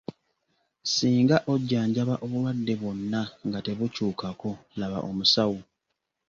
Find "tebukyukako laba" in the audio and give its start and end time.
3.65-4.99